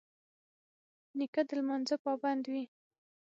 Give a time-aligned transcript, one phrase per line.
[1.17, 2.63] نیکه د لمانځه پابند وي.